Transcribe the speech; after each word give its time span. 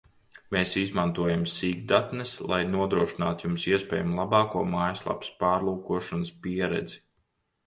Mēs 0.53 0.69
izmantojam 0.83 1.43
sīkdatnes, 1.55 2.31
lai 2.53 2.59
nodrošinātu 2.69 3.45
Jums 3.47 3.67
iespējami 3.73 4.17
labāko 4.23 4.65
mājaslapas 4.73 5.31
pārlūkošanas 5.45 6.35
pieredzi 6.47 7.01